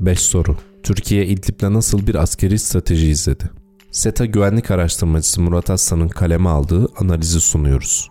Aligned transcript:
5 0.00 0.20
soru. 0.20 0.56
Türkiye 0.82 1.26
İdlib'de 1.26 1.72
nasıl 1.72 2.06
bir 2.06 2.14
askeri 2.14 2.58
strateji 2.58 3.08
izledi? 3.08 3.44
SETA 3.90 4.24
güvenlik 4.26 4.70
araştırmacısı 4.70 5.40
Murat 5.40 5.70
Aslan'ın 5.70 6.08
kaleme 6.08 6.48
aldığı 6.48 6.88
analizi 6.98 7.40
sunuyoruz. 7.40 8.08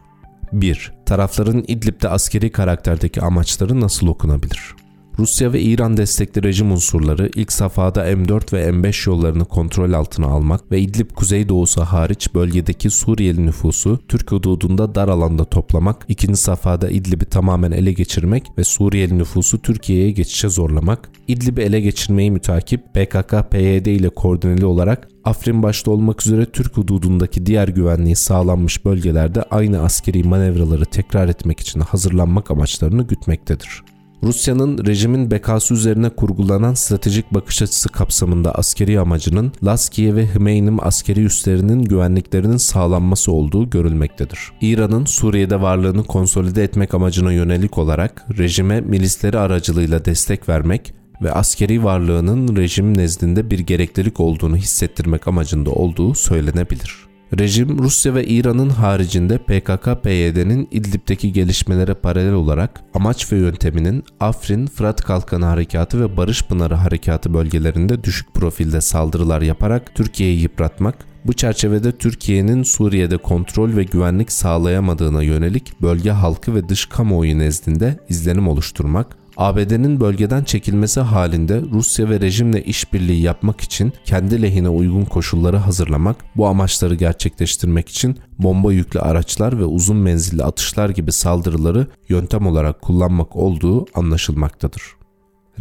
1. 0.54 0.94
Tarafların 1.06 1.64
İdlib'de 1.68 2.10
askeri 2.10 2.52
karakterdeki 2.52 3.22
amaçları 3.22 3.82
nasıl 3.82 4.08
okunabilir? 4.08 4.76
Rusya 5.20 5.54
ve 5.54 5.62
İran 5.62 5.98
destekli 5.98 6.44
rejim 6.44 6.72
unsurları 6.72 7.30
ilk 7.36 7.52
safhada 7.52 8.12
M4 8.12 8.54
ve 8.54 8.70
M5 8.70 9.10
yollarını 9.10 9.46
kontrol 9.46 9.94
altına 9.94 10.26
almak 10.26 10.72
ve 10.72 10.82
İdlib 10.82 11.12
kuzeydoğusu 11.12 11.82
hariç 11.82 12.34
bölgedeki 12.36 12.90
Suriyeli 12.90 13.46
nüfusu 13.46 14.00
Türk 14.08 14.32
hududunda 14.32 14.96
dar 14.96 15.08
alanda 15.08 15.46
toplamak, 15.46 16.06
ikinci 16.08 16.38
safhada 16.38 16.90
İdlib'i 16.90 17.26
tamamen 17.26 17.72
ele 17.72 17.94
geçirmek 17.94 18.48
ve 18.58 18.64
Suriyeli 18.64 19.18
nüfusu 19.18 19.62
Türkiye'ye 19.62 20.12
geçişe 20.12 20.50
zorlamak, 20.50 21.10
İdlib'i 21.28 21.62
ele 21.62 21.82
geçirmeyi 21.82 22.32
mütakip 22.32 22.82
PKK-PYD 22.94 23.90
ile 23.90 24.10
koordineli 24.10 24.66
olarak 24.66 25.08
Afrin 25.24 25.64
başta 25.64 25.92
olmak 25.92 26.26
üzere 26.26 26.46
Türk 26.46 26.78
hududundaki 26.78 27.46
diğer 27.46 27.68
güvenliği 27.68 28.16
sağlanmış 28.16 28.86
bölgelerde 28.86 29.44
aynı 29.44 29.82
askeri 29.82 30.24
manevraları 30.24 30.86
tekrar 30.86 31.30
etmek 31.30 31.60
için 31.60 31.80
hazırlanmak 31.80 32.52
amaçlarını 32.52 33.04
gütmektedir. 33.04 33.84
Rusya'nın 34.24 34.86
rejimin 34.86 35.32
bekası 35.32 35.74
üzerine 35.74 36.10
kurgulanan 36.10 36.74
stratejik 36.74 37.34
bakış 37.34 37.62
açısı 37.62 37.90
kapsamında 37.90 38.56
askeri 38.56 39.00
amacının 39.00 39.52
Laskiye 39.64 40.16
ve 40.16 40.28
Hmeynim 40.28 40.88
askeri 40.88 41.24
üslerinin 41.24 41.84
güvenliklerinin 41.84 42.58
sağlanması 42.58 43.32
olduğu 43.32 43.70
görülmektedir. 43.70 44.40
İran'ın 44.62 45.06
Suriye'de 45.06 45.62
varlığını 45.62 46.04
konsolide 46.04 46.64
etmek 46.64 46.94
amacına 46.94 47.32
yönelik 47.32 47.78
olarak 47.78 48.26
rejime 48.38 48.82
milisleri 48.82 49.40
aracılığıyla 49.40 50.06
destek 50.06 50.50
vermek 50.50 50.94
ve 51.22 51.32
askeri 51.32 51.84
varlığının 51.84 52.56
rejim 52.56 52.98
nezdinde 52.98 53.52
bir 53.52 53.60
gereklilik 53.60 54.20
olduğunu 54.20 54.58
hissettirmek 54.58 55.28
amacında 55.28 55.72
olduğu 55.72 56.16
söylenebilir. 56.16 57.09
Rejim 57.38 57.80
Rusya 57.80 58.16
ve 58.16 58.26
İran'ın 58.26 58.70
haricinde 58.70 59.38
PKK-PYD'nin 59.38 60.68
İdlib'deki 60.72 61.34
gelişmelere 61.34 61.94
paralel 61.94 62.34
olarak 62.34 62.82
amaç 62.94 63.32
ve 63.32 63.38
yönteminin 63.38 64.04
Afrin, 64.20 64.66
Fırat 64.66 65.02
Kalkanı 65.02 65.46
Harekatı 65.46 66.02
ve 66.02 66.18
Barış 66.18 66.44
Pınarı 66.44 66.76
Harekatı 66.76 67.34
bölgelerinde 67.34 68.04
düşük 68.04 68.34
profilde 68.34 68.82
saldırılar 68.82 69.42
yaparak 69.42 69.96
Türkiye'yi 69.96 70.42
yıpratmak, 70.42 70.96
bu 71.26 71.34
çerçevede 71.34 71.92
Türkiye'nin 71.92 72.64
Suriye'de 72.64 73.18
kontrol 73.18 73.76
ve 73.76 73.84
güvenlik 73.84 74.32
sağlayamadığına 74.32 75.24
yönelik 75.24 75.82
bölge 75.82 76.12
halkı 76.12 76.56
ve 76.56 76.70
dış 76.70 76.86
kamuoyu 76.86 77.40
nezdinde 77.40 78.00
izlenim 78.10 78.48
oluşturmak, 78.48 79.18
ABD'nin 79.40 80.00
bölgeden 80.00 80.44
çekilmesi 80.44 81.00
halinde 81.00 81.62
Rusya 81.72 82.10
ve 82.10 82.22
rejimle 82.22 82.64
işbirliği 82.64 83.22
yapmak 83.22 83.62
için 83.62 83.94
kendi 84.06 84.42
lehine 84.42 84.70
uygun 84.70 85.06
koşulları 85.06 85.58
hazırlamak, 85.58 86.16
bu 86.36 86.48
amaçları 86.48 86.96
gerçekleştirmek 86.96 87.90
için 87.90 88.18
bomba 88.40 88.74
yüklü 88.74 89.00
araçlar 89.00 89.60
ve 89.60 89.66
uzun 89.66 89.98
menzilli 89.98 90.44
atışlar 90.44 90.90
gibi 90.90 91.12
saldırıları 91.12 91.88
yöntem 92.10 92.48
olarak 92.48 92.82
kullanmak 92.82 93.36
olduğu 93.36 93.86
anlaşılmaktadır. 93.94 94.84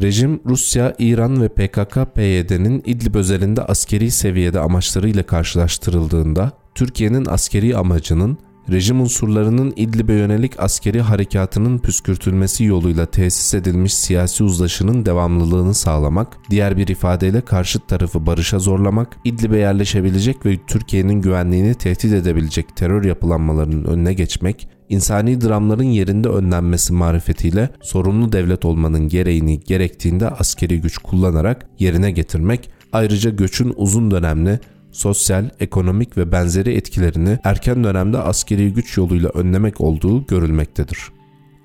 Rejim 0.02 0.40
Rusya, 0.46 0.94
İran 0.98 1.42
ve 1.42 1.48
PKK-PYD'nin 1.48 2.82
İdlib 2.86 3.14
özelinde 3.14 3.62
askeri 3.62 4.10
seviyede 4.10 4.60
amaçlarıyla 4.60 5.22
karşılaştırıldığında 5.22 6.52
Türkiye'nin 6.74 7.24
askeri 7.24 7.76
amacının 7.76 8.38
rejim 8.70 9.00
unsurlarının 9.00 9.72
İdlib'e 9.76 10.12
yönelik 10.12 10.60
askeri 10.60 11.00
harekatının 11.00 11.78
püskürtülmesi 11.78 12.64
yoluyla 12.64 13.06
tesis 13.06 13.54
edilmiş 13.54 13.94
siyasi 13.94 14.44
uzlaşının 14.44 15.06
devamlılığını 15.06 15.74
sağlamak, 15.74 16.36
diğer 16.50 16.76
bir 16.76 16.88
ifadeyle 16.88 17.40
karşıt 17.40 17.88
tarafı 17.88 18.26
barışa 18.26 18.58
zorlamak, 18.58 19.16
İdlib'e 19.24 19.58
yerleşebilecek 19.58 20.46
ve 20.46 20.58
Türkiye'nin 20.66 21.22
güvenliğini 21.22 21.74
tehdit 21.74 22.12
edebilecek 22.12 22.76
terör 22.76 23.04
yapılanmalarının 23.04 23.84
önüne 23.84 24.14
geçmek, 24.14 24.68
insani 24.88 25.40
dramların 25.40 25.82
yerinde 25.82 26.28
önlenmesi 26.28 26.92
marifetiyle 26.92 27.70
sorumlu 27.82 28.32
devlet 28.32 28.64
olmanın 28.64 29.08
gereğini 29.08 29.60
gerektiğinde 29.60 30.28
askeri 30.28 30.80
güç 30.80 30.98
kullanarak 30.98 31.66
yerine 31.78 32.10
getirmek, 32.10 32.70
ayrıca 32.92 33.30
göçün 33.30 33.72
uzun 33.76 34.10
dönemli 34.10 34.60
sosyal, 34.98 35.50
ekonomik 35.60 36.16
ve 36.16 36.32
benzeri 36.32 36.74
etkilerini 36.74 37.38
erken 37.44 37.84
dönemde 37.84 38.18
askeri 38.18 38.72
güç 38.72 38.96
yoluyla 38.96 39.28
önlemek 39.28 39.80
olduğu 39.80 40.26
görülmektedir. 40.26 40.98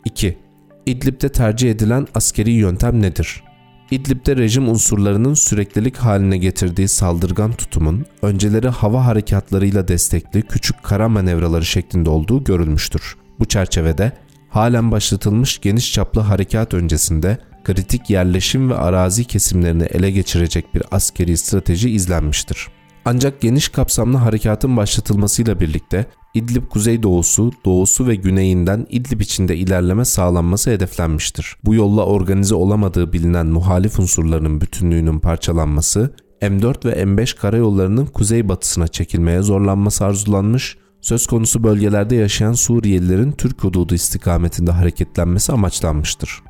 2. 0.05 0.37
İdlib'de 0.85 1.29
tercih 1.29 1.71
edilen 1.71 2.07
askeri 2.15 2.51
yöntem 2.51 3.01
nedir? 3.01 3.43
İdlib'de 3.91 4.35
rejim 4.35 4.69
unsurlarının 4.69 5.33
süreklilik 5.33 5.97
haline 5.97 6.37
getirdiği 6.37 6.87
saldırgan 6.87 7.53
tutumun 7.53 8.05
önceleri 8.21 8.69
hava 8.69 9.05
harekatlarıyla 9.05 9.87
destekli 9.87 10.41
küçük 10.41 10.83
kara 10.83 11.09
manevraları 11.09 11.65
şeklinde 11.65 12.09
olduğu 12.09 12.43
görülmüştür. 12.43 13.15
Bu 13.39 13.45
çerçevede 13.45 14.11
halen 14.49 14.91
başlatılmış 14.91 15.61
geniş 15.61 15.93
çaplı 15.93 16.21
harekat 16.21 16.73
öncesinde 16.73 17.37
kritik 17.63 18.09
yerleşim 18.09 18.69
ve 18.69 18.75
arazi 18.75 19.25
kesimlerini 19.25 19.83
ele 19.83 20.11
geçirecek 20.11 20.75
bir 20.75 20.83
askeri 20.91 21.37
strateji 21.37 21.89
izlenmiştir. 21.89 22.67
Ancak 23.05 23.41
geniş 23.41 23.69
kapsamlı 23.69 24.17
harekatın 24.17 24.77
başlatılmasıyla 24.77 25.59
birlikte 25.59 26.05
İdlib 26.33 26.67
kuzeydoğusu, 26.69 27.51
doğusu 27.65 28.07
ve 28.07 28.15
güneyinden 28.15 28.87
İdlib 28.89 29.19
içinde 29.19 29.57
ilerleme 29.57 30.05
sağlanması 30.05 30.71
hedeflenmiştir. 30.71 31.55
Bu 31.63 31.73
yolla 31.73 32.05
organize 32.05 32.55
olamadığı 32.55 33.13
bilinen 33.13 33.45
muhalif 33.45 33.99
unsurların 33.99 34.61
bütünlüğünün 34.61 35.19
parçalanması, 35.19 36.15
M4 36.41 36.85
ve 36.85 37.03
M5 37.03 37.37
karayollarının 37.37 38.05
kuzeybatısına 38.05 38.87
çekilmeye 38.87 39.41
zorlanması 39.41 40.05
arzulanmış, 40.05 40.77
söz 41.01 41.27
konusu 41.27 41.63
bölgelerde 41.63 42.15
yaşayan 42.15 42.53
Suriyelilerin 42.53 43.31
Türk 43.31 43.63
hududu 43.63 43.95
istikametinde 43.95 44.71
hareketlenmesi 44.71 45.51
amaçlanmıştır. 45.51 46.43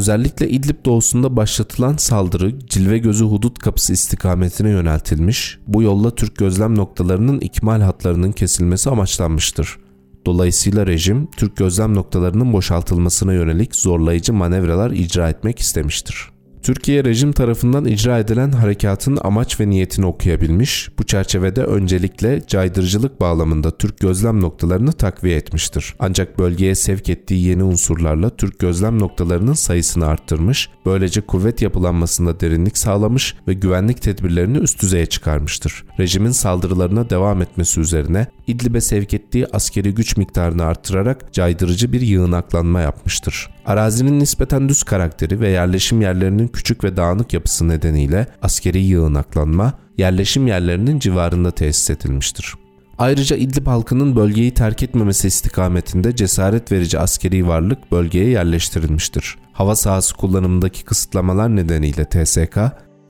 Özellikle 0.00 0.48
İdlib 0.48 0.84
doğusunda 0.84 1.36
başlatılan 1.36 1.96
saldırı 1.96 2.58
Cilve 2.58 2.98
Gözü 2.98 3.24
Hudut 3.24 3.58
Kapısı 3.58 3.92
istikametine 3.92 4.70
yöneltilmiş, 4.70 5.58
bu 5.66 5.82
yolla 5.82 6.14
Türk 6.14 6.36
gözlem 6.36 6.78
noktalarının 6.78 7.40
ikmal 7.40 7.80
hatlarının 7.80 8.32
kesilmesi 8.32 8.90
amaçlanmıştır. 8.90 9.78
Dolayısıyla 10.26 10.86
rejim 10.86 11.28
Türk 11.36 11.56
gözlem 11.56 11.94
noktalarının 11.94 12.52
boşaltılmasına 12.52 13.32
yönelik 13.32 13.76
zorlayıcı 13.76 14.32
manevralar 14.32 14.90
icra 14.90 15.28
etmek 15.28 15.58
istemiştir. 15.58 16.30
Türkiye 16.62 17.04
rejim 17.04 17.32
tarafından 17.32 17.84
icra 17.84 18.18
edilen 18.18 18.52
harekatın 18.52 19.18
amaç 19.22 19.60
ve 19.60 19.70
niyetini 19.70 20.06
okuyabilmiş, 20.06 20.88
bu 20.98 21.06
çerçevede 21.06 21.64
öncelikle 21.64 22.42
caydırıcılık 22.46 23.20
bağlamında 23.20 23.78
Türk 23.78 23.98
gözlem 23.98 24.40
noktalarını 24.40 24.92
takviye 24.92 25.36
etmiştir. 25.36 25.94
Ancak 25.98 26.38
bölgeye 26.38 26.74
sevk 26.74 27.08
ettiği 27.08 27.46
yeni 27.46 27.62
unsurlarla 27.62 28.30
Türk 28.30 28.58
gözlem 28.58 28.98
noktalarının 28.98 29.52
sayısını 29.52 30.06
arttırmış, 30.06 30.70
böylece 30.86 31.20
kuvvet 31.20 31.62
yapılanmasında 31.62 32.40
derinlik 32.40 32.78
sağlamış 32.78 33.34
ve 33.48 33.54
güvenlik 33.54 34.02
tedbirlerini 34.02 34.58
üst 34.58 34.82
düzeye 34.82 35.06
çıkarmıştır. 35.06 35.84
Rejimin 35.98 36.30
saldırılarına 36.30 37.10
devam 37.10 37.42
etmesi 37.42 37.80
üzerine 37.80 38.26
İdlib'e 38.46 38.80
sevk 38.80 39.14
ettiği 39.14 39.46
askeri 39.46 39.94
güç 39.94 40.16
miktarını 40.16 40.64
arttırarak 40.64 41.32
caydırıcı 41.32 41.92
bir 41.92 42.00
yığınaklanma 42.00 42.80
yapmıştır. 42.80 43.50
Arazinin 43.66 44.20
nispeten 44.20 44.68
düz 44.68 44.82
karakteri 44.82 45.40
ve 45.40 45.48
yerleşim 45.48 46.00
yerlerinin 46.00 46.49
küçük 46.52 46.84
ve 46.84 46.96
dağınık 46.96 47.32
yapısı 47.32 47.68
nedeniyle 47.68 48.26
askeri 48.42 48.78
yığınaklanma 48.78 49.72
yerleşim 49.98 50.46
yerlerinin 50.46 50.98
civarında 50.98 51.50
tesis 51.50 51.90
edilmiştir. 51.90 52.54
Ayrıca 52.98 53.36
İdlib 53.36 53.66
halkının 53.66 54.16
bölgeyi 54.16 54.54
terk 54.54 54.82
etmemesi 54.82 55.28
istikametinde 55.28 56.16
cesaret 56.16 56.72
verici 56.72 56.98
askeri 56.98 57.48
varlık 57.48 57.92
bölgeye 57.92 58.28
yerleştirilmiştir. 58.28 59.36
Hava 59.52 59.76
sahası 59.76 60.16
kullanımındaki 60.16 60.84
kısıtlamalar 60.84 61.56
nedeniyle 61.56 62.04
TSK, 62.04 62.58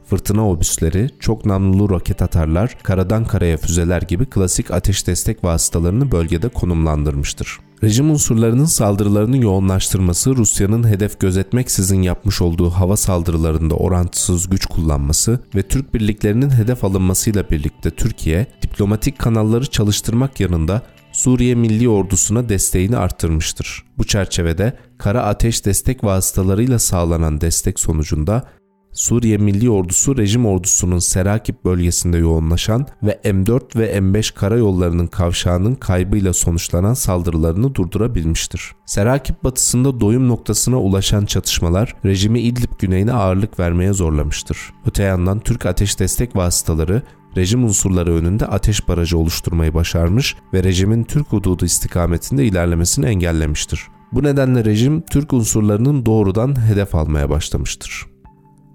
fırtına 0.07 0.51
obüsleri, 0.51 1.09
çok 1.21 1.47
namlulu 1.47 1.89
roket 1.89 2.23
atarlar, 2.23 2.77
karadan 2.83 3.25
karaya 3.25 3.57
füzeler 3.57 4.03
gibi 4.03 4.27
klasik 4.27 4.71
ateş 4.71 5.07
destek 5.07 5.45
vasıtalarını 5.45 6.13
bölgede 6.13 6.49
konumlandırmıştır. 6.49 7.59
Rejim 7.85 8.11
unsurlarının 8.11 8.65
saldırılarını 8.65 9.37
yoğunlaştırması, 9.37 10.37
Rusya'nın 10.37 10.88
hedef 10.88 11.21
gözetmeksizin 11.21 12.03
yapmış 12.03 12.43
olduğu 12.43 12.71
hava 12.71 12.97
saldırılarında 12.97 13.75
orantısız 13.75 14.49
güç 14.49 14.67
kullanması 14.67 15.41
ve 15.55 15.62
Türk 15.62 15.94
birliklerinin 15.94 16.50
hedef 16.50 16.85
alınmasıyla 16.85 17.50
birlikte 17.50 17.91
Türkiye, 17.91 18.47
diplomatik 18.62 19.19
kanalları 19.19 19.67
çalıştırmak 19.67 20.41
yanında 20.41 20.82
Suriye 21.12 21.55
Milli 21.55 21.88
Ordusu'na 21.88 22.49
desteğini 22.49 22.97
arttırmıştır. 22.97 23.85
Bu 23.99 24.05
çerçevede 24.05 24.76
kara 24.99 25.23
ateş 25.23 25.67
destek 25.67 26.05
vasıtalarıyla 26.05 26.79
sağlanan 26.79 27.41
destek 27.41 27.81
sonucunda 27.81 28.44
Suriye 28.93 29.37
Milli 29.37 29.71
Ordusu 29.71 30.17
rejim 30.17 30.47
ordusunun 30.47 30.99
Serakip 30.99 31.65
bölgesinde 31.65 32.19
yoğunlaşan 32.19 32.87
ve 33.03 33.21
M4 33.25 33.79
ve 33.79 33.99
M5 33.99 34.35
karayollarının 34.35 35.07
kavşağının 35.07 35.75
kaybıyla 35.75 36.33
sonuçlanan 36.33 36.95
saldırılarını 36.95 37.75
durdurabilmiştir. 37.75 38.73
Serakip 38.87 39.45
batısında 39.45 40.01
doyum 40.01 40.29
noktasına 40.29 40.77
ulaşan 40.77 41.25
çatışmalar 41.25 41.97
rejimi 42.05 42.41
İdlib 42.41 42.73
güneyine 42.79 43.13
ağırlık 43.13 43.61
vermeye 43.61 43.93
zorlamıştır. 43.93 44.59
Öte 44.87 45.03
yandan 45.03 45.41
Türk 45.41 45.67
ateş 45.67 45.99
destek 46.01 46.37
vasıtaları 46.37 47.03
rejim 47.37 47.65
unsurları 47.65 48.15
önünde 48.15 48.47
ateş 48.47 48.89
barajı 48.89 49.19
oluşturmayı 49.19 49.75
başarmış 49.75 50.37
ve 50.55 50.65
rejimin 50.65 51.05
Türk 51.05 51.33
hududu 51.33 51.65
istikametinde 51.65 52.45
ilerlemesini 52.45 53.07
engellemiştir. 53.07 53.87
Bu 54.13 54.23
nedenle 54.23 54.65
rejim 54.65 55.01
Türk 55.01 55.33
unsurlarının 55.33 56.07
doğrudan 56.07 56.67
hedef 56.67 56.95
almaya 56.95 57.31
başlamıştır. 57.31 58.07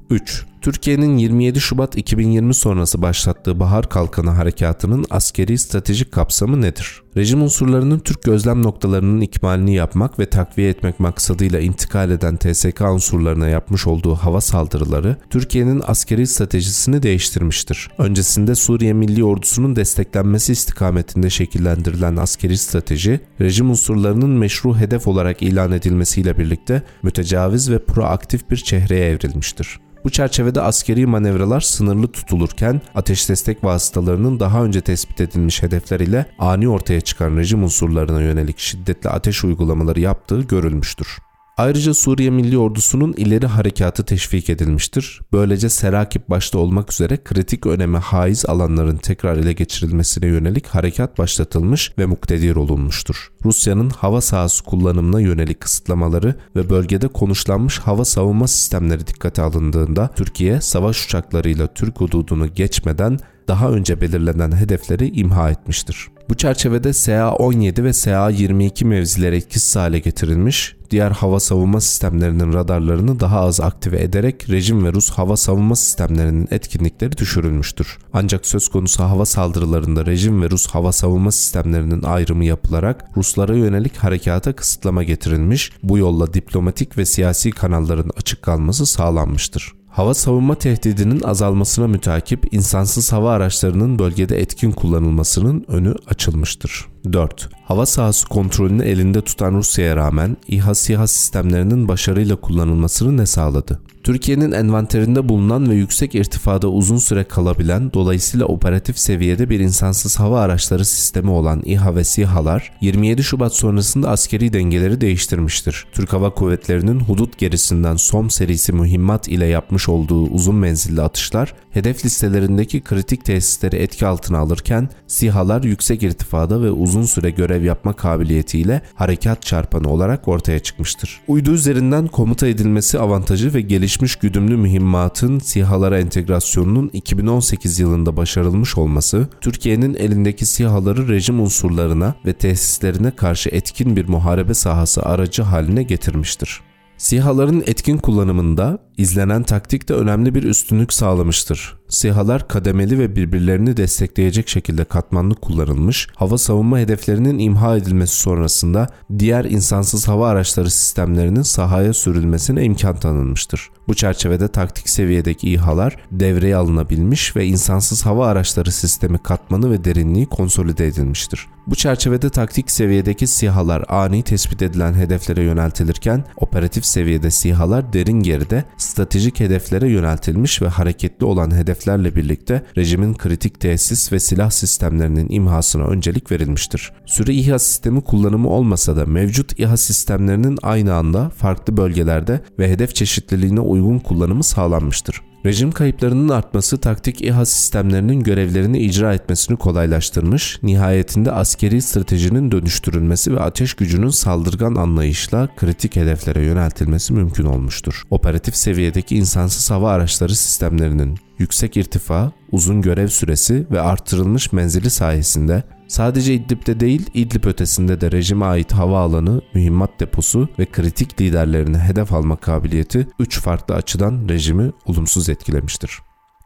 3. 0.10 0.46
Türkiye'nin 0.66 1.18
27 1.18 1.62
Şubat 1.62 1.98
2020 1.98 2.54
sonrası 2.54 3.02
başlattığı 3.02 3.60
Bahar 3.60 3.90
Kalkanı 3.90 4.30
Harekatı'nın 4.30 5.06
askeri 5.10 5.58
stratejik 5.58 6.12
kapsamı 6.12 6.62
nedir? 6.62 7.02
Rejim 7.18 7.42
unsurlarının 7.42 8.00
Türk 8.00 8.24
gözlem 8.24 8.64
noktalarının 8.64 9.22
ikmalini 9.22 9.76
yapmak 9.76 10.20
ve 10.20 10.26
takviye 10.26 10.70
etmek 10.70 11.00
maksadıyla 11.00 11.60
intikal 11.60 12.12
eden 12.12 12.38
TSK 12.38 12.82
unsurlarına 12.82 13.48
yapmış 13.48 13.88
olduğu 13.88 14.16
hava 14.16 14.42
saldırıları 14.42 15.18
Türkiye'nin 15.30 15.82
askeri 15.86 16.28
stratejisini 16.28 17.04
değiştirmiştir. 17.04 17.90
Öncesinde 17.98 18.56
Suriye 18.56 18.94
Milli 18.94 19.24
Ordusu'nun 19.24 19.76
desteklenmesi 19.76 20.52
istikametinde 20.52 21.30
şekillendirilen 21.30 22.16
askeri 22.16 22.58
strateji, 22.58 23.20
rejim 23.42 23.70
unsurlarının 23.70 24.30
meşru 24.30 24.78
hedef 24.78 25.08
olarak 25.08 25.42
ilan 25.42 25.72
edilmesiyle 25.72 26.38
birlikte 26.38 26.84
mütecaviz 27.04 27.72
ve 27.72 27.80
proaktif 27.80 28.50
bir 28.52 28.58
çehreye 28.58 29.06
evrilmiştir. 29.10 29.80
Bu 30.06 30.10
çerçevede 30.10 30.55
askeri 30.62 31.06
manevralar 31.06 31.62
sınırlı 31.62 32.07
tutulurken 32.07 32.81
ateş 32.96 33.30
destek 33.30 33.63
vasıtalarının 33.63 34.40
daha 34.40 34.63
önce 34.63 34.81
tespit 34.81 35.22
edilmiş 35.22 35.63
hedefler 35.63 36.00
ile 36.00 36.25
ani 36.40 36.69
ortaya 36.69 37.02
çıkan 37.02 37.38
rejim 37.38 37.63
unsurlarına 37.63 38.22
yönelik 38.22 38.60
şiddetli 38.60 39.10
ateş 39.10 39.44
uygulamaları 39.44 40.00
yaptığı 40.00 40.42
görülmüştür. 40.42 41.25
Ayrıca 41.57 41.94
Suriye 41.94 42.30
Milli 42.30 42.57
Ordusu'nun 42.57 43.13
ileri 43.13 43.48
harekatı 43.48 44.06
teşvik 44.06 44.50
edilmiştir. 44.50 45.22
Böylece 45.34 45.69
Serakip 45.69 46.30
başta 46.30 46.60
olmak 46.60 46.92
üzere 46.92 47.18
kritik 47.24 47.66
öneme 47.66 47.98
haiz 47.98 48.46
alanların 48.46 48.98
tekrar 48.98 49.38
ele 49.38 49.54
geçirilmesine 49.54 50.25
yönelik 50.28 50.68
harekat 50.68 51.18
başlatılmış 51.18 51.92
ve 51.98 52.06
muktedir 52.06 52.56
olunmuştur. 52.56 53.31
Rusya'nın 53.46 53.90
hava 53.90 54.22
sahası 54.22 54.63
kullanımına 54.63 55.22
yönelik 55.22 55.60
kısıtlamaları 55.60 56.36
ve 56.56 56.69
bölgede 56.69 57.07
konuşlanmış 57.07 57.80
hava 57.80 58.06
savunma 58.06 58.48
sistemleri 58.48 59.08
dikkate 59.08 59.42
alındığında 59.42 60.10
Türkiye 60.16 60.62
savaş 60.62 61.06
uçaklarıyla 61.06 61.74
Türk 61.74 62.01
hududunu 62.01 62.54
geçmeden 62.54 63.19
daha 63.48 63.72
önce 63.72 64.01
belirlenen 64.01 64.51
hedefleri 64.51 65.10
imha 65.10 65.51
etmiştir. 65.51 66.08
Bu 66.30 66.36
çerçevede 66.36 66.94
SA-17 66.94 67.83
ve 67.83 67.94
SA-22 67.94 68.86
mevziler 68.86 69.33
etkisiz 69.33 69.75
hale 69.75 70.00
getirilmiş, 70.00 70.75
diğer 70.92 71.12
hava 71.12 71.39
savunma 71.39 71.81
sistemlerinin 71.81 72.54
radarlarını 72.54 73.19
daha 73.19 73.39
az 73.39 73.60
aktive 73.60 74.01
ederek 74.01 74.50
rejim 74.50 74.86
ve 74.86 74.94
Rus 74.94 75.10
hava 75.10 75.38
savunma 75.38 75.75
sistemlerinin 75.75 76.48
etkinlikleri 76.51 77.18
düşürülmüştür. 77.18 77.98
Ancak 78.13 78.45
söz 78.45 78.68
konusu 78.68 79.04
hava 79.04 79.25
saldırılarında 79.25 80.06
rejim 80.06 80.42
ve 80.42 80.50
Rus 80.50 80.68
hava 80.68 80.92
savunma 80.92 81.31
sistemlerinin 81.31 82.04
ayrımı 82.04 82.45
yapılarak 82.45 83.06
Ruslara 83.18 83.56
yönelik 83.56 83.98
harekata 83.98 84.54
kısıtlama 84.54 85.04
getirilmiş, 85.04 85.72
bu 85.83 85.98
yolla 85.98 86.33
diplomatik 86.33 86.98
ve 86.98 87.06
siyasi 87.06 87.51
kanalların 87.51 88.12
açık 88.18 88.42
kalması 88.42 88.86
sağlanmıştır. 88.86 89.74
Hava 89.96 90.14
savunma 90.14 90.56
tehdidinin 90.56 91.22
azalmasına 91.22 91.88
mütakip 91.88 92.54
insansız 92.54 93.12
hava 93.12 93.32
araçlarının 93.32 94.00
bölgede 94.00 94.42
etkin 94.42 94.72
kullanılmasının 94.72 95.66
önü 95.68 95.96
açılmıştır. 96.08 96.95
4. 97.13 97.50
Hava 97.66 97.86
sahası 97.86 98.28
kontrolünü 98.28 98.84
elinde 98.84 99.22
tutan 99.22 99.54
Rusya'ya 99.54 99.96
rağmen 99.96 100.38
İHA 100.48 100.75
SİHA 100.75 101.07
sistemlerinin 101.07 101.88
başarıyla 101.88 102.36
kullanılmasını 102.36 103.18
ne 103.18 103.25
sağladı? 103.25 103.80
Türkiye'nin 104.06 104.52
envanterinde 104.52 105.30
bulunan 105.30 105.69
ve 105.69 105.75
yüksek 105.75 106.16
irtifada 106.16 106.68
uzun 106.68 106.98
süre 106.98 107.24
kalabilen 107.24 107.94
dolayısıyla 107.94 108.46
operatif 108.46 109.00
seviyede 109.00 109.50
bir 109.50 109.60
insansız 109.60 110.19
hava 110.19 110.42
araçları 110.42 110.86
sistemi 110.86 111.30
olan 111.30 111.62
İHA 111.66 111.96
ve 111.96 112.04
SİHA'lar 112.04 112.72
27 112.81 113.24
Şubat 113.24 113.56
sonrasında 113.56 114.10
askeri 114.10 114.54
dengeleri 114.54 115.01
değiştirmiştir. 115.01 115.86
Türk 115.94 116.13
Hava 116.13 116.30
Kuvvetleri'nin 116.30 117.00
hudut 117.00 117.38
gerisinden 117.38 117.96
SOM 117.96 118.30
serisi 118.30 118.74
mühimmat 118.74 119.28
ile 119.28 119.46
yapmış 119.46 119.90
olduğu 119.90 120.24
uzun 120.24 120.56
menzilli 120.56 121.01
atışlar 121.01 121.54
hedef 121.72 122.06
listelerindeki 122.06 122.81
kritik 122.81 123.25
tesisleri 123.25 123.75
etki 123.75 124.06
altına 124.06 124.38
alırken 124.38 124.90
SİHA'lar 125.08 125.63
yüksek 125.63 126.04
irtifada 126.04 126.62
ve 126.62 126.72
uzun 126.72 126.95
süre 127.04 127.30
görev 127.30 127.64
yapma 127.64 127.94
kabiliyetiyle 127.94 128.82
harekat 128.94 129.42
çarpanı 129.42 129.90
olarak 129.90 130.28
ortaya 130.28 130.60
çıkmıştır. 130.60 131.22
Uydu 131.28 131.52
üzerinden 131.52 132.08
komuta 132.08 132.48
edilmesi 132.48 133.00
avantajı 133.00 133.54
ve 133.54 133.62
gelişmiş 133.62 134.16
güdümlü 134.16 134.58
mühimmatın 134.58 135.40
SİHA'lara 135.40 136.00
entegrasyonunun 136.00 136.90
2018 136.94 137.80
yılında 137.80 138.18
başarılmış 138.18 138.78
olması, 138.78 139.28
Türkiye'nin 139.42 139.94
elindeki 139.94 140.46
SİHA'ları 140.46 141.08
rejim 141.08 141.40
unsurlarına 141.40 142.16
ve 142.26 142.34
tesislerine 142.34 143.12
karşı 143.12 143.50
etkin 143.50 143.96
bir 143.96 144.08
muharebe 144.08 144.54
sahası 144.54 145.04
aracı 145.04 145.42
haline 145.42 145.84
getirmiştir. 145.84 146.62
SİHA'ların 146.98 147.64
etkin 147.68 147.98
kullanımında 147.98 148.80
izlenen 148.98 149.44
taktik 149.44 149.90
de 149.90 149.94
önemli 149.94 150.36
bir 150.36 150.44
üstünlük 150.44 150.94
sağlamıştır. 150.94 151.76
SİHA'lar 151.90 152.48
kademeli 152.48 153.00
ve 153.00 153.16
birbirlerini 153.16 153.78
destekleyecek 153.78 154.50
şekilde 154.50 154.84
katmanlı 154.84 155.36
kullanılmış, 155.36 156.08
hava 156.16 156.38
savunma 156.38 156.80
hedeflerinin 156.80 157.40
imha 157.40 157.78
edilmesi 157.78 158.16
sonrasında 158.16 158.88
diğer 159.20 159.46
insansız 159.46 160.08
hava 160.08 160.30
araçları 160.30 160.72
sistemlerinin 160.72 161.42
sahaya 161.42 161.94
sürülmesine 161.94 162.64
imkan 162.64 162.96
tanınmıştır. 162.96 163.70
Bu 163.88 163.94
çerçevede 163.94 164.48
taktik 164.48 164.90
seviyedeki 164.90 165.54
İHA'lar 165.54 165.98
devreye 166.12 166.56
alınabilmiş 166.56 167.36
ve 167.36 167.46
insansız 167.46 168.06
hava 168.06 168.28
araçları 168.28 168.72
sistemi 168.72 169.18
katmanı 169.18 169.72
ve 169.72 169.84
derinliği 169.84 170.26
konsolide 170.26 170.88
edilmiştir. 170.88 171.48
Bu 171.68 171.76
çerçevede 171.76 172.30
taktik 172.30 172.72
seviyedeki 172.72 173.28
SİHA'lar 173.28 173.86
ani 173.90 174.24
tespit 174.24 174.62
edilen 174.62 174.94
hedeflere 174.94 175.44
yöneltilirken 175.44 176.24
operatif 176.38 176.86
seviyede 176.86 177.32
SİHA'lar 177.32 177.94
derin 177.94 178.20
geride 178.20 178.64
stratejik 178.78 179.40
hedeflere 179.40 179.90
yöneltilmiş 179.90 180.62
ve 180.62 180.68
hareketli 180.68 181.26
olan 181.26 181.52
hedeflerle 181.75 182.16
birlikte 182.16 182.63
rejimin 182.77 183.13
kritik 183.13 183.60
tesis 183.60 184.12
ve 184.12 184.19
silah 184.19 184.50
sistemlerinin 184.50 185.27
imhasına 185.30 185.83
öncelik 185.83 186.31
verilmiştir. 186.31 186.92
Süre 187.06 187.33
İHA 187.33 187.60
sistemi 187.60 188.01
kullanımı 188.01 188.50
olmasa 188.50 188.95
da 188.95 189.06
mevcut 189.06 189.60
İHA 189.60 189.77
sistemlerinin 189.77 190.57
aynı 190.63 190.94
anda 190.94 191.30
farklı 191.30 191.77
bölgelerde 191.77 192.41
ve 192.60 192.70
hedef 192.70 192.96
çeşitliliğine 192.96 193.60
uygun 193.60 194.00
kullanımı 194.00 194.44
sağlanmıştır. 194.44 195.22
Rejim 195.46 195.72
kayıplarının 195.72 196.30
artması 196.30 196.78
taktik 196.78 197.22
İHA 197.22 197.46
sistemlerinin 197.46 198.24
görevlerini 198.24 198.80
icra 198.80 199.14
etmesini 199.14 199.58
kolaylaştırmış, 199.58 200.60
nihayetinde 200.64 201.32
askeri 201.32 201.82
stratejinin 201.82 202.52
dönüştürülmesi 202.52 203.36
ve 203.36 203.40
ateş 203.40 203.74
gücünün 203.74 204.10
saldırgan 204.10 204.75
anlayışla 204.75 205.50
kritik 205.56 205.96
hedeflere 205.96 206.46
yöneltilmesi 206.46 207.14
mümkün 207.14 207.46
olmuştur. 207.46 208.04
Operatif 208.10 208.56
seviyedeki 208.56 209.16
insansız 209.16 209.72
hava 209.72 209.92
araçları 209.92 210.36
sistemlerinin 210.36 211.18
yüksek 211.40 211.78
irtifa, 211.78 212.32
uzun 212.52 212.82
görev 212.82 213.08
süresi 213.08 213.68
ve 213.72 213.82
artırılmış 213.82 214.54
menzili 214.54 214.90
sayesinde 214.90 215.64
sadece 215.88 216.34
İdlib'de 216.34 216.80
değil 216.80 217.10
İdlib 217.13 217.44
ötesinde 217.44 218.01
de 218.01 218.12
rejime 218.12 218.46
ait 218.46 218.72
havaalanı, 218.72 219.42
mühimmat 219.54 220.00
deposu 220.00 220.50
ve 220.60 220.65
kritik 220.65 221.22
liderlerini 221.22 221.77
hedef 221.77 222.13
alma 222.13 222.36
kabiliyeti 222.36 223.08
3 223.20 223.39
farklı 223.39 223.75
açıdan 223.75 224.30
rejimi 224.30 224.72
olumsuz 224.86 225.30
etkilemiştir. 225.30 226.00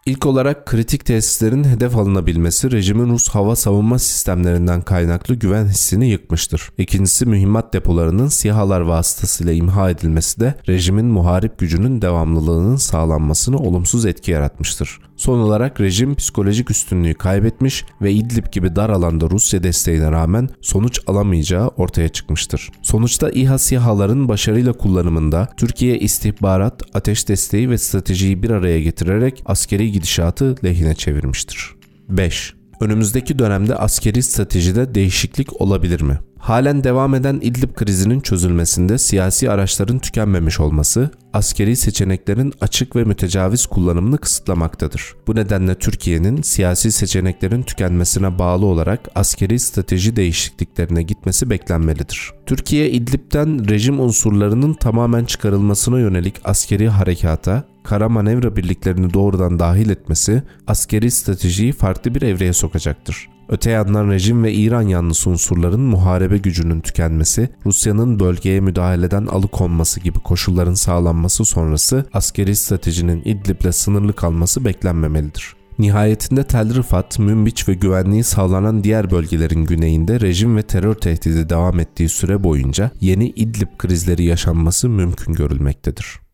İlk 0.10 0.26
olarak 0.26 0.66
kritik 0.66 1.06
tesislerin 1.06 1.64
hedef 1.64 1.98
alınabilmesi 1.98 2.72
rejimin 2.72 3.10
Rus 3.10 3.30
hava 3.30 3.56
savunma 3.56 4.00
sistemlerinden 4.00 4.82
kaynaklı 4.82 5.36
güven 5.36 5.68
hissini 5.68 6.10
yıkmıştır. 6.10 6.70
İkincisi 6.78 7.26
mühimmat 7.26 7.74
depolarının 7.74 8.28
sihalar 8.28 8.82
vasıtasıyla 8.82 9.54
imha 9.54 9.90
edilmesi 9.90 10.40
de 10.40 10.56
rejimin 10.68 11.06
muharip 11.06 11.60
gücünün 11.60 12.02
devamlılığının 12.02 12.76
sağlanmasını 12.76 13.58
olumsuz 13.58 14.06
etki 14.06 14.32
yaratmıştır. 14.32 15.00
Son 15.20 15.40
olarak 15.40 15.82
rejim 15.82 16.16
psikolojik 16.16 16.72
üstünlüğü 16.72 17.14
kaybetmiş 17.14 17.86
ve 18.02 18.12
İdlib 18.12 18.46
gibi 18.52 18.76
dar 18.76 18.90
alanda 18.90 19.30
Rusya 19.30 19.64
desteğine 19.64 20.12
rağmen 20.12 20.50
sonuç 20.62 21.00
alamayacağı 21.08 21.68
ortaya 21.68 22.10
çıkmıştır. 22.10 22.72
Sonuçta 22.82 23.30
İHA 23.30 23.58
SİHA'ların 23.58 24.28
başarıyla 24.28 24.74
kullanımında 24.74 25.50
Türkiye 25.58 26.00
istihbarat, 26.00 26.84
ateş 26.94 27.28
desteği 27.28 27.70
ve 27.70 27.78
stratejiyi 27.78 28.44
bir 28.44 28.50
araya 28.50 28.82
getirerek 28.82 29.44
askeri 29.46 29.92
gidişatı 30.00 30.56
lehine 30.64 30.96
çevirmiştir. 30.96 31.76
5. 32.10 32.54
Önümüzdeki 32.82 33.40
dönemde 33.40 33.76
askeri 33.76 34.24
stratejide 34.24 34.96
değişiklik 34.96 35.62
olabilir 35.62 36.02
mi? 36.02 36.20
Halen 36.40 36.84
devam 36.84 37.16
eden 37.16 37.40
İdlib 37.42 37.74
krizinin 37.74 38.20
çözülmesinde 38.20 38.98
siyasi 38.98 39.52
araçların 39.52 40.00
tükenmemiş 40.00 40.60
olması, 40.60 41.10
askeri 41.34 41.76
seçeneklerin 41.76 42.54
açık 42.62 42.96
ve 42.96 43.04
mütecaviz 43.04 43.66
kullanımını 43.66 44.18
kısıtlamaktadır. 44.18 45.16
Bu 45.28 45.36
nedenle 45.36 45.76
Türkiye'nin 45.76 46.42
siyasi 46.42 46.92
seçeneklerin 46.92 47.64
tükenmesine 47.64 48.40
bağlı 48.40 48.66
olarak 48.66 49.00
askeri 49.16 49.60
strateji 49.60 50.16
değişikliklerine 50.16 51.04
gitmesi 51.04 51.50
beklenmelidir. 51.50 52.32
Türkiye 52.46 52.90
İdlib'den 52.92 53.70
rejim 53.70 54.00
unsurlarının 54.00 54.74
tamamen 54.74 55.26
çıkarılmasına 55.26 56.00
yönelik 56.00 56.36
askeri 56.44 56.90
harekata, 56.90 57.64
kara 57.90 58.10
manevra 58.10 58.56
birliklerini 58.56 59.14
doğrudan 59.14 59.60
dahil 59.60 59.90
etmesi 59.90 60.44
askeri 60.68 61.12
stratejiyi 61.12 61.72
farklı 61.72 62.16
bir 62.16 62.22
evreye 62.22 62.54
sokacaktır. 62.54 63.28
Öte 63.50 63.72
yandan 63.72 64.10
rejim 64.10 64.44
ve 64.44 64.54
İran 64.54 64.82
yanlısı 64.82 65.30
unsurların 65.30 65.80
muharebe 65.80 66.38
gücünün 66.38 66.82
tükenmesi, 66.82 67.50
Rusya'nın 67.66 68.20
bölgeye 68.20 68.60
müdahaleden 68.60 69.26
alıkonması 69.26 70.00
gibi 70.00 70.20
koşulların 70.20 70.74
sağlanması 70.74 71.46
sonrası 71.46 72.06
askeri 72.14 72.56
stratejinin 72.56 73.22
İdlib'le 73.26 73.72
sınırlı 73.72 74.14
kalması 74.14 74.66
beklenmemelidir. 74.66 75.56
Nihayetinde 75.80 76.44
Tel 76.44 76.76
Rifat, 76.76 77.20
Münbiç 77.20 77.68
ve 77.70 77.74
güvenliği 77.74 78.24
sağlanan 78.24 78.84
diğer 78.84 79.12
bölgelerin 79.12 79.66
güneyinde 79.66 80.20
rejim 80.20 80.58
ve 80.58 80.64
terör 80.64 80.96
tehdidi 80.96 81.50
devam 81.50 81.80
ettiği 81.80 82.10
süre 82.10 82.44
boyunca 82.44 82.92
yeni 83.02 83.30
İdlib 83.30 83.78
krizleri 83.78 84.24
yaşanması 84.24 84.90
mümkün 84.90 85.34
görülmektedir. 85.34 86.29